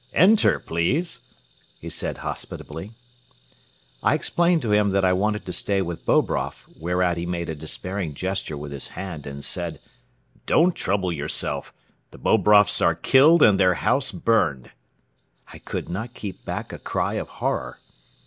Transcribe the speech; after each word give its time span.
"Enter, 0.15 0.57
please," 0.59 1.19
he 1.77 1.87
said 1.87 2.17
hospitably. 2.25 2.93
I 4.01 4.15
explained 4.15 4.63
to 4.63 4.71
him 4.71 4.89
that 4.93 5.05
I 5.05 5.13
wanted 5.13 5.45
to 5.45 5.53
stay 5.53 5.79
with 5.83 6.07
Bobroff, 6.07 6.67
whereat 6.75 7.17
he 7.17 7.27
made 7.27 7.49
a 7.49 7.53
despairing 7.55 8.15
gesture 8.15 8.57
with 8.57 8.71
his 8.71 8.87
hand 8.97 9.27
and 9.27 9.43
said: 9.43 9.79
"Don't 10.47 10.73
trouble 10.75 11.13
yourself. 11.13 11.71
The 12.09 12.17
Bobroffs 12.17 12.81
are 12.81 12.95
killed 12.95 13.43
and 13.43 13.59
their 13.59 13.75
house 13.75 14.11
burned." 14.11 14.71
I 15.53 15.59
could 15.59 15.87
not 15.87 16.15
keep 16.15 16.43
back 16.45 16.73
a 16.73 16.79
cry 16.79 17.13
of 17.13 17.27
horror. 17.37 17.77